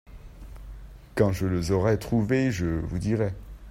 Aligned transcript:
Quand 1.13 1.31
je 1.31 1.45
les 1.45 1.69
aurai 1.69 1.99
trouvés 1.99 2.49
je 2.49 2.65
vous 2.65 2.97
dirai. 2.97 3.33